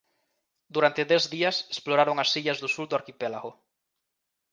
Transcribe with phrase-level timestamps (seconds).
[0.75, 3.51] Durante dez días exploraron as illas do sur do arquipélago.